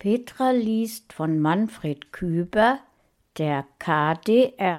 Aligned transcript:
Petra 0.00 0.52
liest 0.52 1.12
von 1.12 1.40
Manfred 1.40 2.10
Küber, 2.10 2.78
der 3.36 3.66
KDR. 3.78 4.78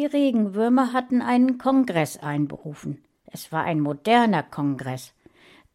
Die 0.00 0.06
Regenwürmer 0.06 0.94
hatten 0.94 1.20
einen 1.20 1.58
Kongress 1.58 2.16
einberufen. 2.16 3.04
Es 3.26 3.52
war 3.52 3.64
ein 3.64 3.80
moderner 3.80 4.42
Kongress. 4.42 5.12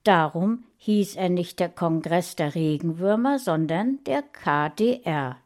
Darum 0.04 0.64
hieß 0.78 1.16
er 1.16 1.30
nicht 1.30 1.60
der 1.60 1.70
Kongress 1.70 2.36
der 2.36 2.56
Regenwürmer, 2.56 3.38
sondern 3.38 4.04
der 4.06 4.24
KDR. 4.24 5.38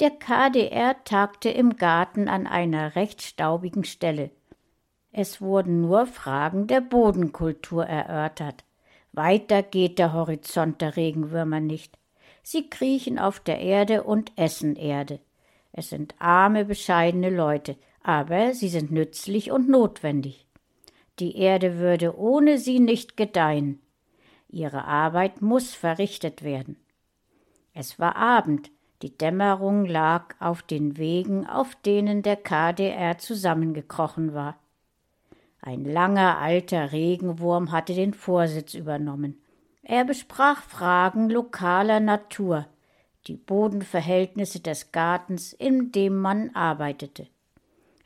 Der 0.00 0.10
KDR 0.10 0.96
tagte 1.04 1.48
im 1.50 1.76
Garten 1.76 2.26
an 2.26 2.48
einer 2.48 2.96
recht 2.96 3.22
staubigen 3.22 3.84
Stelle. 3.84 4.30
Es 5.12 5.40
wurden 5.40 5.80
nur 5.80 6.06
Fragen 6.06 6.66
der 6.66 6.80
Bodenkultur 6.80 7.86
erörtert. 7.86 8.64
Weiter 9.12 9.62
geht 9.62 10.00
der 10.00 10.12
Horizont 10.12 10.80
der 10.80 10.96
Regenwürmer 10.96 11.60
nicht. 11.60 11.96
Sie 12.42 12.68
kriechen 12.68 13.20
auf 13.20 13.38
der 13.38 13.60
Erde 13.60 14.02
und 14.02 14.32
essen 14.34 14.74
Erde. 14.74 15.20
Es 15.70 15.90
sind 15.90 16.16
arme, 16.18 16.64
bescheidene 16.64 17.30
Leute, 17.30 17.76
aber 18.02 18.54
sie 18.54 18.68
sind 18.68 18.90
nützlich 18.90 19.50
und 19.50 19.68
notwendig. 19.68 20.46
Die 21.18 21.36
Erde 21.36 21.78
würde 21.78 22.16
ohne 22.16 22.58
sie 22.58 22.80
nicht 22.80 23.16
gedeihen. 23.16 23.80
Ihre 24.48 24.84
Arbeit 24.84 25.42
muss 25.42 25.74
verrichtet 25.74 26.42
werden. 26.42 26.76
Es 27.74 27.98
war 27.98 28.16
Abend, 28.16 28.70
die 29.02 29.16
Dämmerung 29.16 29.84
lag 29.84 30.34
auf 30.38 30.62
den 30.62 30.96
Wegen, 30.96 31.46
auf 31.46 31.74
denen 31.74 32.22
der 32.22 32.36
KDR 32.36 33.18
zusammengekrochen 33.18 34.34
war. 34.34 34.58
Ein 35.60 35.84
langer 35.84 36.38
alter 36.38 36.92
Regenwurm 36.92 37.72
hatte 37.72 37.94
den 37.94 38.14
Vorsitz 38.14 38.74
übernommen. 38.74 39.40
Er 39.82 40.04
besprach 40.04 40.62
Fragen 40.62 41.30
lokaler 41.30 42.00
Natur, 42.00 42.66
die 43.26 43.36
Bodenverhältnisse 43.36 44.60
des 44.60 44.92
Gartens, 44.92 45.52
in 45.52 45.92
dem 45.92 46.16
man 46.16 46.50
arbeitete. 46.54 47.26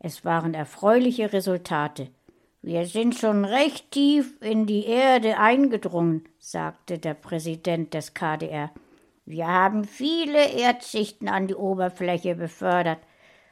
Es 0.06 0.24
waren 0.24 0.54
erfreuliche 0.54 1.32
Resultate. 1.32 2.10
Wir 2.62 2.86
sind 2.86 3.16
schon 3.16 3.44
recht 3.44 3.90
tief 3.90 4.40
in 4.40 4.64
die 4.64 4.84
Erde 4.84 5.36
eingedrungen, 5.36 6.28
sagte 6.38 7.00
der 7.00 7.14
Präsident 7.14 7.92
des 7.92 8.14
KDR. 8.14 8.70
Wir 9.24 9.48
haben 9.48 9.82
viele 9.82 10.52
Erdschichten 10.52 11.28
an 11.28 11.48
die 11.48 11.56
Oberfläche 11.56 12.36
befördert, 12.36 13.00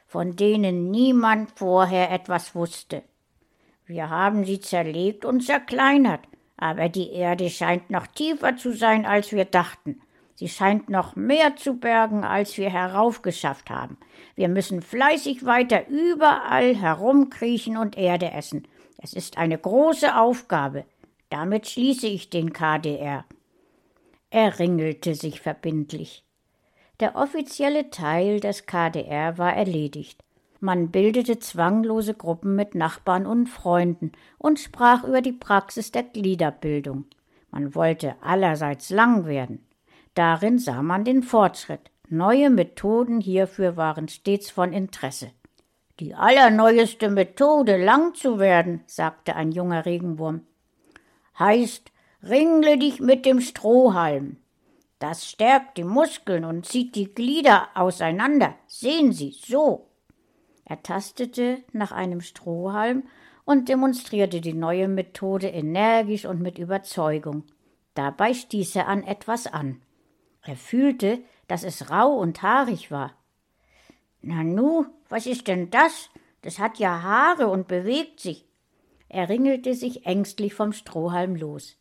von 0.06 0.36
denen 0.36 0.92
niemand 0.92 1.50
vorher 1.58 2.12
etwas 2.12 2.54
wusste. 2.54 3.02
Wir 3.84 4.08
haben 4.08 4.44
sie 4.44 4.60
zerlegt 4.60 5.24
und 5.24 5.40
zerkleinert, 5.40 6.20
aber 6.56 6.88
die 6.88 7.10
Erde 7.10 7.50
scheint 7.50 7.90
noch 7.90 8.06
tiefer 8.06 8.56
zu 8.56 8.70
sein, 8.70 9.06
als 9.06 9.32
wir 9.32 9.44
dachten. 9.44 10.00
Sie 10.34 10.48
scheint 10.48 10.90
noch 10.90 11.14
mehr 11.14 11.56
zu 11.56 11.74
bergen, 11.74 12.24
als 12.24 12.58
wir 12.58 12.70
heraufgeschafft 12.70 13.70
haben. 13.70 13.98
Wir 14.34 14.48
müssen 14.48 14.82
fleißig 14.82 15.44
weiter 15.46 15.86
überall 15.88 16.74
herumkriechen 16.74 17.76
und 17.76 17.96
Erde 17.96 18.32
essen. 18.32 18.66
Es 18.98 19.12
ist 19.12 19.38
eine 19.38 19.58
große 19.58 20.16
Aufgabe. 20.16 20.84
Damit 21.30 21.68
schließe 21.68 22.06
ich 22.06 22.30
den 22.30 22.52
KDR. 22.52 23.24
Er 24.30 24.58
ringelte 24.58 25.14
sich 25.14 25.40
verbindlich. 25.40 26.24
Der 27.00 27.16
offizielle 27.16 27.90
Teil 27.90 28.40
des 28.40 28.66
KDR 28.66 29.38
war 29.38 29.54
erledigt. 29.54 30.24
Man 30.60 30.90
bildete 30.90 31.38
zwanglose 31.38 32.14
Gruppen 32.14 32.56
mit 32.56 32.74
Nachbarn 32.74 33.26
und 33.26 33.48
Freunden 33.48 34.12
und 34.38 34.58
sprach 34.58 35.04
über 35.04 35.20
die 35.20 35.32
Praxis 35.32 35.92
der 35.92 36.04
Gliederbildung. 36.04 37.04
Man 37.50 37.74
wollte 37.74 38.16
allerseits 38.22 38.90
lang 38.90 39.26
werden. 39.26 39.64
Darin 40.14 40.58
sah 40.58 40.82
man 40.82 41.04
den 41.04 41.22
Fortschritt. 41.22 41.90
Neue 42.08 42.50
Methoden 42.50 43.20
hierfür 43.20 43.76
waren 43.76 44.08
stets 44.08 44.50
von 44.50 44.72
Interesse. 44.72 45.30
Die 46.00 46.14
allerneueste 46.14 47.08
Methode, 47.08 47.76
lang 47.76 48.14
zu 48.14 48.38
werden, 48.38 48.82
sagte 48.86 49.36
ein 49.36 49.52
junger 49.52 49.86
Regenwurm, 49.86 50.42
heißt, 51.38 51.90
ringle 52.22 52.78
dich 52.78 53.00
mit 53.00 53.26
dem 53.26 53.40
Strohhalm. 53.40 54.36
Das 54.98 55.28
stärkt 55.28 55.76
die 55.76 55.84
Muskeln 55.84 56.44
und 56.44 56.66
zieht 56.66 56.94
die 56.94 57.12
Glieder 57.12 57.68
auseinander. 57.74 58.54
Sehen 58.66 59.12
Sie, 59.12 59.32
so. 59.32 59.86
Er 60.64 60.82
tastete 60.82 61.58
nach 61.72 61.92
einem 61.92 62.20
Strohhalm 62.20 63.04
und 63.44 63.68
demonstrierte 63.68 64.40
die 64.40 64.54
neue 64.54 64.88
Methode 64.88 65.48
energisch 65.48 66.24
und 66.24 66.40
mit 66.40 66.58
Überzeugung. 66.58 67.44
Dabei 67.94 68.34
stieß 68.34 68.76
er 68.76 68.88
an 68.88 69.02
etwas 69.02 69.46
an. 69.46 69.80
Er 70.44 70.56
fühlte, 70.56 71.22
dass 71.48 71.64
es 71.64 71.90
rau 71.90 72.14
und 72.14 72.42
haarig 72.42 72.90
war. 72.90 73.16
Nanu, 74.20 74.86
was 75.08 75.26
ist 75.26 75.48
denn 75.48 75.70
das? 75.70 76.10
Das 76.42 76.58
hat 76.58 76.78
ja 76.78 77.02
Haare 77.02 77.48
und 77.48 77.68
bewegt 77.68 78.20
sich. 78.20 78.46
Er 79.08 79.28
ringelte 79.28 79.74
sich 79.74 80.06
ängstlich 80.06 80.54
vom 80.54 80.72
Strohhalm 80.72 81.36
los. 81.36 81.76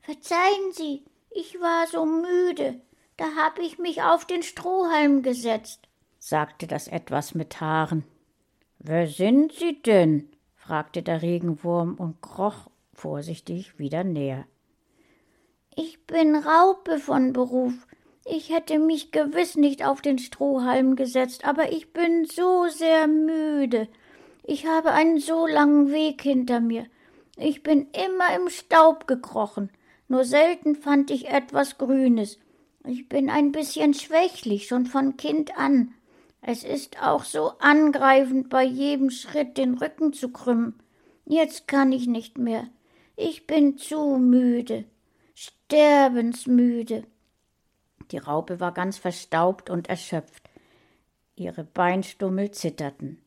Verzeihen 0.00 0.72
Sie, 0.72 1.04
ich 1.30 1.60
war 1.60 1.86
so 1.86 2.04
müde, 2.04 2.80
da 3.16 3.26
hab 3.36 3.58
ich 3.58 3.78
mich 3.78 4.02
auf 4.02 4.24
den 4.24 4.42
Strohhalm 4.42 5.22
gesetzt, 5.22 5.88
sagte 6.18 6.66
das 6.66 6.88
etwas 6.88 7.34
mit 7.34 7.60
Haaren. 7.60 8.04
Wer 8.78 9.06
sind 9.06 9.52
Sie 9.52 9.82
denn? 9.82 10.30
fragte 10.54 11.02
der 11.02 11.22
Regenwurm 11.22 11.94
und 11.94 12.20
kroch 12.20 12.70
vorsichtig 12.92 13.78
wieder 13.78 14.04
näher. 14.04 14.46
Ich 15.80 16.04
bin 16.06 16.34
Raupe 16.34 16.98
von 16.98 17.32
Beruf. 17.32 17.72
Ich 18.24 18.50
hätte 18.50 18.80
mich 18.80 19.12
gewiss 19.12 19.54
nicht 19.54 19.86
auf 19.86 20.02
den 20.02 20.18
Strohhalm 20.18 20.96
gesetzt, 20.96 21.44
aber 21.44 21.70
ich 21.70 21.92
bin 21.92 22.24
so 22.24 22.66
sehr 22.66 23.06
müde. 23.06 23.86
Ich 24.42 24.66
habe 24.66 24.90
einen 24.90 25.20
so 25.20 25.46
langen 25.46 25.92
Weg 25.92 26.20
hinter 26.22 26.58
mir. 26.58 26.86
Ich 27.36 27.62
bin 27.62 27.86
immer 27.92 28.34
im 28.34 28.48
Staub 28.48 29.06
gekrochen. 29.06 29.70
Nur 30.08 30.24
selten 30.24 30.74
fand 30.74 31.12
ich 31.12 31.28
etwas 31.28 31.78
Grünes. 31.78 32.40
Ich 32.84 33.08
bin 33.08 33.30
ein 33.30 33.52
bisschen 33.52 33.94
schwächlich, 33.94 34.66
schon 34.66 34.84
von 34.84 35.16
Kind 35.16 35.56
an. 35.56 35.94
Es 36.42 36.64
ist 36.64 37.00
auch 37.00 37.22
so 37.22 37.52
angreifend, 37.60 38.48
bei 38.48 38.64
jedem 38.64 39.10
Schritt 39.10 39.56
den 39.56 39.74
Rücken 39.74 40.12
zu 40.12 40.30
krümmen. 40.30 40.74
Jetzt 41.24 41.68
kann 41.68 41.92
ich 41.92 42.08
nicht 42.08 42.36
mehr. 42.36 42.66
Ich 43.14 43.46
bin 43.46 43.78
zu 43.78 44.16
müde 44.16 44.84
sterbensmüde. 45.68 47.04
Die 48.10 48.16
Raupe 48.16 48.58
war 48.58 48.72
ganz 48.72 48.96
verstaubt 48.96 49.68
und 49.68 49.90
erschöpft. 49.90 50.48
Ihre 51.36 51.62
Beinstummel 51.62 52.52
zitterten. 52.52 53.20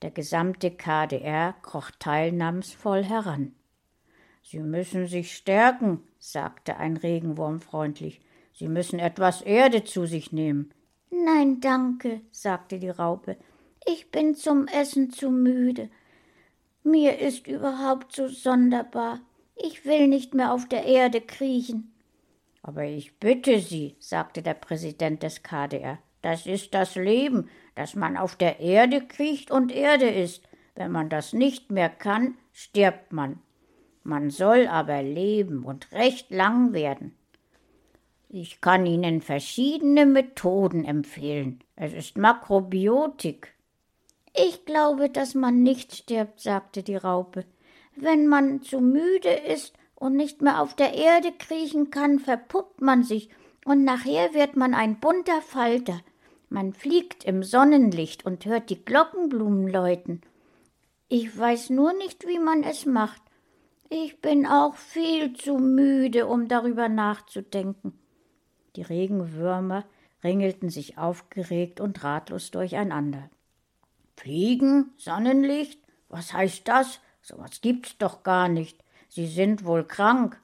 Der 0.00 0.12
gesamte 0.12 0.70
KDR 0.70 1.52
kroch 1.62 1.90
teilnahmsvoll 1.98 3.02
heran. 3.02 3.56
Sie 4.42 4.60
müssen 4.60 5.08
sich 5.08 5.36
stärken, 5.36 6.04
sagte 6.20 6.76
ein 6.76 6.96
Regenwurm 6.96 7.60
freundlich. 7.60 8.20
Sie 8.54 8.68
müssen 8.68 9.00
etwas 9.00 9.42
Erde 9.42 9.82
zu 9.82 10.06
sich 10.06 10.30
nehmen. 10.30 10.72
Nein, 11.10 11.60
danke, 11.60 12.20
sagte 12.30 12.78
die 12.78 12.88
Raupe. 12.88 13.36
Ich 13.84 14.12
bin 14.12 14.36
zum 14.36 14.68
Essen 14.68 15.10
zu 15.10 15.30
müde. 15.32 15.90
Mir 16.84 17.18
ist 17.18 17.48
überhaupt 17.48 18.14
so 18.14 18.28
sonderbar. 18.28 19.20
Ich 19.62 19.84
will 19.84 20.08
nicht 20.08 20.34
mehr 20.34 20.52
auf 20.52 20.68
der 20.68 20.84
Erde 20.84 21.20
kriechen. 21.20 21.92
Aber 22.62 22.84
ich 22.84 23.18
bitte 23.18 23.60
Sie, 23.60 23.96
sagte 23.98 24.42
der 24.42 24.54
Präsident 24.54 25.22
des 25.22 25.42
KDR, 25.42 25.98
das 26.22 26.46
ist 26.46 26.74
das 26.74 26.94
Leben, 26.94 27.48
dass 27.74 27.94
man 27.94 28.16
auf 28.16 28.36
der 28.36 28.60
Erde 28.60 29.06
kriecht 29.06 29.50
und 29.50 29.72
Erde 29.72 30.08
ist. 30.08 30.42
Wenn 30.74 30.92
man 30.92 31.08
das 31.08 31.32
nicht 31.32 31.70
mehr 31.70 31.88
kann, 31.88 32.36
stirbt 32.52 33.12
man. 33.12 33.40
Man 34.02 34.30
soll 34.30 34.66
aber 34.66 35.02
leben 35.02 35.64
und 35.64 35.92
recht 35.92 36.30
lang 36.30 36.72
werden. 36.72 37.14
Ich 38.28 38.60
kann 38.60 38.86
Ihnen 38.86 39.20
verschiedene 39.20 40.06
Methoden 40.06 40.84
empfehlen. 40.84 41.60
Es 41.76 41.92
ist 41.92 42.16
Makrobiotik. 42.16 43.54
Ich 44.34 44.64
glaube, 44.64 45.10
dass 45.10 45.34
man 45.34 45.62
nicht 45.62 45.94
stirbt, 45.94 46.40
sagte 46.40 46.82
die 46.82 46.96
Raupe 46.96 47.44
wenn 48.02 48.26
man 48.26 48.62
zu 48.62 48.80
müde 48.80 49.30
ist 49.30 49.74
und 49.94 50.16
nicht 50.16 50.42
mehr 50.42 50.60
auf 50.60 50.74
der 50.74 50.94
Erde 50.94 51.32
kriechen 51.38 51.90
kann, 51.90 52.18
verpuppt 52.18 52.80
man 52.80 53.02
sich, 53.02 53.30
und 53.64 53.84
nachher 53.84 54.32
wird 54.34 54.56
man 54.56 54.74
ein 54.74 55.00
bunter 55.00 55.42
Falter. 55.42 56.00
Man 56.48 56.72
fliegt 56.72 57.24
im 57.24 57.42
Sonnenlicht 57.42 58.24
und 58.24 58.44
hört 58.46 58.70
die 58.70 58.84
Glockenblumen 58.84 59.68
läuten. 59.68 60.22
Ich 61.08 61.36
weiß 61.36 61.70
nur 61.70 61.92
nicht, 61.92 62.26
wie 62.26 62.38
man 62.38 62.64
es 62.64 62.86
macht. 62.86 63.22
Ich 63.88 64.20
bin 64.20 64.46
auch 64.46 64.76
viel 64.76 65.32
zu 65.34 65.58
müde, 65.58 66.26
um 66.26 66.48
darüber 66.48 66.88
nachzudenken. 66.88 67.98
Die 68.76 68.82
Regenwürmer 68.82 69.84
ringelten 70.22 70.70
sich 70.70 70.98
aufgeregt 70.98 71.80
und 71.80 72.02
ratlos 72.04 72.50
durcheinander. 72.50 73.30
Fliegen? 74.16 74.92
Sonnenlicht? 74.96 75.80
Was 76.08 76.32
heißt 76.32 76.68
das? 76.68 77.00
So 77.30 77.38
was 77.38 77.60
gibt's 77.60 77.96
doch 77.96 78.24
gar 78.24 78.48
nicht. 78.48 78.82
Sie 79.08 79.28
sind 79.28 79.64
wohl 79.64 79.84
krank. 79.84 80.40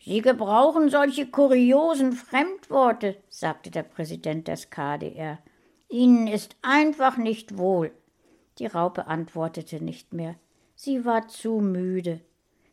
Sie 0.00 0.22
gebrauchen 0.22 0.90
solche 0.90 1.30
kuriosen 1.30 2.12
Fremdworte, 2.12 3.16
sagte 3.28 3.70
der 3.70 3.84
Präsident 3.84 4.48
des 4.48 4.70
KDR. 4.70 5.38
Ihnen 5.88 6.26
ist 6.26 6.56
einfach 6.62 7.16
nicht 7.16 7.58
wohl. 7.58 7.92
Die 8.58 8.66
Raupe 8.66 9.06
antwortete 9.06 9.82
nicht 9.82 10.12
mehr. 10.12 10.34
Sie 10.74 11.04
war 11.04 11.28
zu 11.28 11.60
müde, 11.60 12.20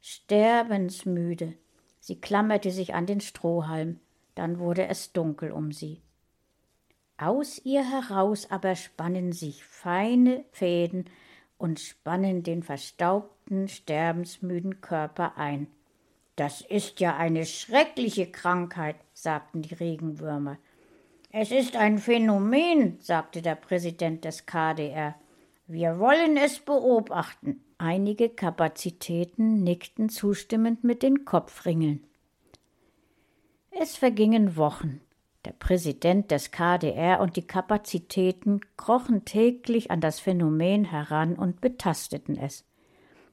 sterbensmüde. 0.01 1.53
Sie 1.99 2.19
klammerte 2.19 2.71
sich 2.71 2.95
an 2.95 3.05
den 3.05 3.21
Strohhalm, 3.21 3.99
dann 4.33 4.57
wurde 4.57 4.87
es 4.87 5.13
dunkel 5.13 5.51
um 5.51 5.71
sie. 5.71 6.01
Aus 7.17 7.63
ihr 7.63 7.87
heraus 7.87 8.49
aber 8.49 8.75
spannen 8.75 9.31
sich 9.31 9.63
feine 9.63 10.43
Fäden 10.51 11.05
und 11.61 11.79
spannen 11.79 12.41
den 12.41 12.63
verstaubten, 12.63 13.67
sterbensmüden 13.67 14.81
Körper 14.81 15.37
ein. 15.37 15.67
Das 16.35 16.61
ist 16.61 16.99
ja 16.99 17.15
eine 17.15 17.45
schreckliche 17.45 18.31
Krankheit, 18.31 18.95
sagten 19.13 19.61
die 19.61 19.75
Regenwürmer. 19.75 20.57
Es 21.29 21.51
ist 21.51 21.75
ein 21.75 21.99
Phänomen, 21.99 22.97
sagte 22.99 23.43
der 23.43 23.55
Präsident 23.55 24.25
des 24.25 24.47
KDR. 24.47 25.15
Wir 25.67 25.99
wollen 25.99 26.35
es 26.35 26.59
beobachten. 26.59 27.63
Einige 27.77 28.29
Kapazitäten 28.29 29.63
nickten 29.63 30.09
zustimmend 30.09 30.83
mit 30.83 31.03
den 31.03 31.25
Kopfringeln. 31.25 32.03
Es 33.69 33.95
vergingen 33.95 34.55
Wochen. 34.57 34.99
Der 35.45 35.53
Präsident 35.53 36.29
des 36.29 36.51
KDR 36.51 37.19
und 37.19 37.35
die 37.35 37.47
Kapazitäten 37.47 38.61
krochen 38.77 39.25
täglich 39.25 39.89
an 39.89 39.99
das 39.99 40.19
Phänomen 40.19 40.85
heran 40.85 41.35
und 41.35 41.61
betasteten 41.61 42.37
es. 42.37 42.63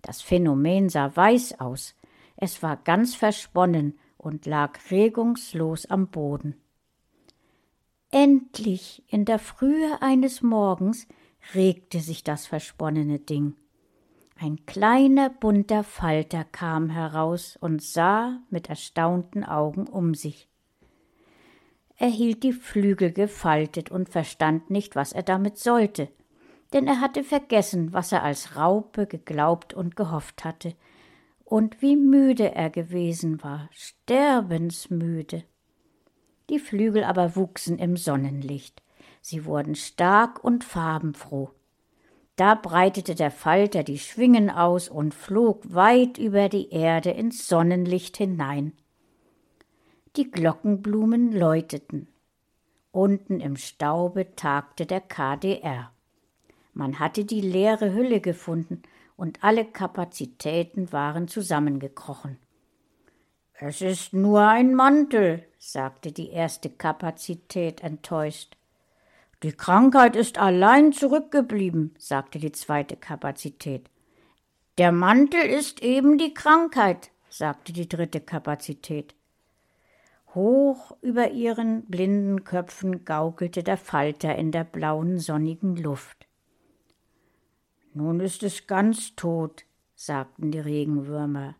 Das 0.00 0.22
Phänomen 0.22 0.88
sah 0.88 1.14
weiß 1.14 1.60
aus, 1.60 1.94
es 2.36 2.62
war 2.62 2.76
ganz 2.76 3.14
versponnen 3.14 3.98
und 4.16 4.46
lag 4.46 4.78
regungslos 4.90 5.86
am 5.86 6.08
Boden. 6.08 6.54
Endlich 8.10 9.02
in 9.08 9.26
der 9.26 9.38
Frühe 9.38 10.00
eines 10.00 10.40
Morgens 10.40 11.06
regte 11.54 12.00
sich 12.00 12.24
das 12.24 12.46
versponnene 12.46 13.18
Ding. 13.18 13.54
Ein 14.40 14.64
kleiner 14.66 15.28
bunter 15.28 15.84
Falter 15.84 16.44
kam 16.44 16.88
heraus 16.88 17.58
und 17.60 17.82
sah 17.82 18.40
mit 18.48 18.70
erstaunten 18.70 19.44
Augen 19.44 19.86
um 19.86 20.14
sich. 20.14 20.48
Er 22.00 22.08
hielt 22.08 22.44
die 22.44 22.52
Flügel 22.52 23.12
gefaltet 23.12 23.90
und 23.90 24.08
verstand 24.08 24.70
nicht, 24.70 24.94
was 24.94 25.12
er 25.12 25.24
damit 25.24 25.58
sollte, 25.58 26.08
denn 26.72 26.86
er 26.86 27.00
hatte 27.00 27.24
vergessen, 27.24 27.92
was 27.92 28.12
er 28.12 28.22
als 28.22 28.54
Raupe 28.54 29.06
geglaubt 29.06 29.74
und 29.74 29.96
gehofft 29.96 30.44
hatte, 30.44 30.74
und 31.44 31.82
wie 31.82 31.96
müde 31.96 32.54
er 32.54 32.70
gewesen 32.70 33.42
war, 33.42 33.68
sterbensmüde. 33.72 35.42
Die 36.50 36.60
Flügel 36.60 37.02
aber 37.02 37.34
wuchsen 37.34 37.78
im 37.78 37.96
Sonnenlicht, 37.96 38.80
sie 39.20 39.44
wurden 39.44 39.74
stark 39.74 40.44
und 40.44 40.62
farbenfroh. 40.62 41.50
Da 42.36 42.54
breitete 42.54 43.16
der 43.16 43.32
Falter 43.32 43.82
die 43.82 43.98
Schwingen 43.98 44.50
aus 44.50 44.88
und 44.88 45.14
flog 45.14 45.74
weit 45.74 46.18
über 46.18 46.48
die 46.48 46.70
Erde 46.70 47.10
ins 47.10 47.48
Sonnenlicht 47.48 48.16
hinein. 48.18 48.74
Die 50.18 50.32
Glockenblumen 50.32 51.30
läuteten. 51.30 52.08
Unten 52.90 53.38
im 53.38 53.54
Staube 53.54 54.34
tagte 54.34 54.84
der 54.84 55.00
KDR. 55.00 55.92
Man 56.74 56.98
hatte 56.98 57.24
die 57.24 57.40
leere 57.40 57.92
Hülle 57.92 58.20
gefunden 58.20 58.82
und 59.16 59.44
alle 59.44 59.64
Kapazitäten 59.64 60.90
waren 60.90 61.28
zusammengekrochen. 61.28 62.36
Es 63.52 63.80
ist 63.80 64.12
nur 64.12 64.40
ein 64.40 64.74
Mantel, 64.74 65.44
sagte 65.60 66.10
die 66.10 66.30
erste 66.30 66.68
Kapazität 66.68 67.84
enttäuscht. 67.84 68.56
Die 69.44 69.52
Krankheit 69.52 70.16
ist 70.16 70.36
allein 70.36 70.92
zurückgeblieben, 70.92 71.94
sagte 71.96 72.40
die 72.40 72.50
zweite 72.50 72.96
Kapazität. 72.96 73.88
Der 74.78 74.90
Mantel 74.90 75.42
ist 75.42 75.80
eben 75.80 76.18
die 76.18 76.34
Krankheit, 76.34 77.12
sagte 77.30 77.72
die 77.72 77.88
dritte 77.88 78.20
Kapazität. 78.20 79.14
Hoch 80.34 80.96
über 81.00 81.30
ihren 81.30 81.86
blinden 81.86 82.44
Köpfen 82.44 83.04
gaukelte 83.04 83.62
der 83.62 83.78
Falter 83.78 84.36
in 84.36 84.52
der 84.52 84.64
blauen 84.64 85.18
sonnigen 85.18 85.76
Luft. 85.76 86.26
Nun 87.94 88.20
ist 88.20 88.42
es 88.42 88.66
ganz 88.66 89.16
tot, 89.16 89.64
sagten 89.94 90.50
die 90.50 90.60
Regenwürmer. 90.60 91.56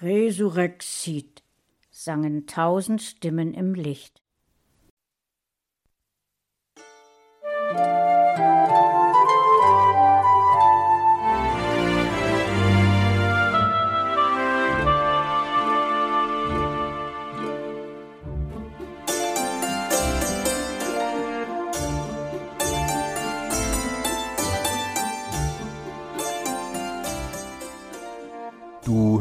Resurrexit, 0.00 1.42
sangen 1.90 2.46
tausend 2.46 3.00
Stimmen 3.00 3.54
im 3.54 3.74
Licht. 3.74 4.22